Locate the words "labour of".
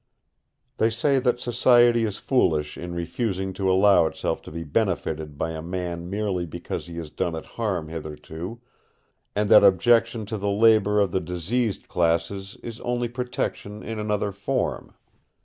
10.49-11.11